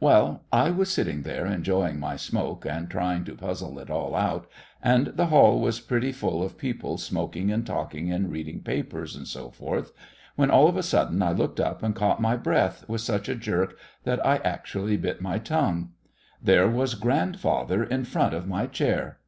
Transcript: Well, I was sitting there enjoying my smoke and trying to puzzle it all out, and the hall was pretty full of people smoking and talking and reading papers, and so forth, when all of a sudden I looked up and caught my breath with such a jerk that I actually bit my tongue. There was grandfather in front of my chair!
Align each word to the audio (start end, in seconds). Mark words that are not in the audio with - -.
Well, 0.00 0.42
I 0.52 0.70
was 0.72 0.90
sitting 0.90 1.22
there 1.22 1.46
enjoying 1.46 2.00
my 2.00 2.16
smoke 2.16 2.66
and 2.66 2.90
trying 2.90 3.22
to 3.26 3.36
puzzle 3.36 3.78
it 3.78 3.90
all 3.90 4.16
out, 4.16 4.48
and 4.82 5.06
the 5.14 5.26
hall 5.26 5.60
was 5.60 5.78
pretty 5.78 6.10
full 6.10 6.42
of 6.42 6.58
people 6.58 6.98
smoking 6.98 7.52
and 7.52 7.64
talking 7.64 8.10
and 8.10 8.32
reading 8.32 8.60
papers, 8.64 9.14
and 9.14 9.24
so 9.24 9.50
forth, 9.52 9.92
when 10.34 10.50
all 10.50 10.66
of 10.66 10.76
a 10.76 10.82
sudden 10.82 11.22
I 11.22 11.30
looked 11.30 11.60
up 11.60 11.80
and 11.84 11.94
caught 11.94 12.20
my 12.20 12.36
breath 12.36 12.88
with 12.88 13.02
such 13.02 13.28
a 13.28 13.36
jerk 13.36 13.78
that 14.02 14.26
I 14.26 14.38
actually 14.38 14.96
bit 14.96 15.20
my 15.20 15.38
tongue. 15.38 15.92
There 16.42 16.68
was 16.68 16.94
grandfather 16.94 17.84
in 17.84 18.02
front 18.04 18.34
of 18.34 18.48
my 18.48 18.66
chair! 18.66 19.20